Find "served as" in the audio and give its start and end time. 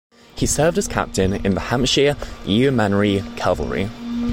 0.47-0.87